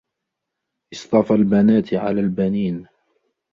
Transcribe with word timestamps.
أَصْطَفَى 0.93 1.33
الْبَنَاتِ 1.33 1.93
عَلَى 1.93 2.21
الْبَنِينَ 2.21 2.87